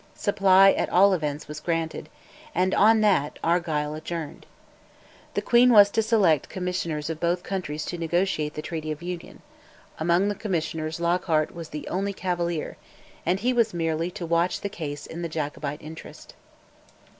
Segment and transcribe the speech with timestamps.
[0.15, 2.09] Supply, at all events, was granted,
[2.55, 4.47] and on that Argyll adjourned.
[5.35, 9.43] The queen was to select Commissioners of both countries to negotiate the Treaty of Union;
[9.99, 12.77] among the Commissioners Lockhart was the only Cavalier,
[13.27, 16.33] and he was merely to watch the case in the Jacobite interest.